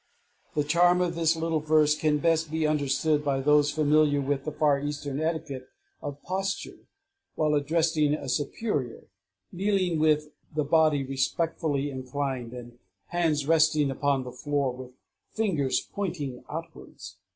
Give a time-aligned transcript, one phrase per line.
[0.55, 4.51] The charm of this little verse can best be understood by those familiar with the
[4.51, 5.67] far Eastern etiquette
[6.01, 6.87] of posture
[7.35, 9.03] while addressing a superior,
[9.51, 12.79] kneeling, with the body respectfully inclined, and
[13.09, 17.17] hands resting upon the floor, with the fingers pointing outwards.